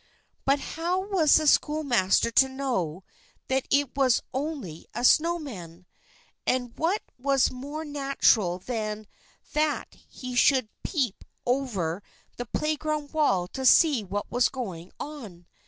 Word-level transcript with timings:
But 0.45 0.59
how 0.59 1.01
was 1.01 1.35
the 1.35 1.45
schoolmaster 1.45 2.31
to 2.31 2.49
know 2.49 3.03
that 3.49 3.67
it 3.69 3.95
was 3.95 4.23
only 4.33 4.87
a 4.95 5.05
snow 5.05 5.37
man? 5.37 5.85
And 6.43 6.75
what 6.75 7.03
was 7.19 7.51
more 7.51 7.85
natural 7.85 8.57
than 8.57 9.05
that 9.53 9.93
he 10.09 10.33
should 10.33 10.69
peep 10.81 11.23
over 11.45 12.01
the 12.37 12.47
playground 12.47 13.13
wall 13.13 13.47
to 13.49 13.63
see 13.63 14.03
what 14.03 14.31
was 14.31 14.49
going 14.49 14.91
on? 14.99 15.45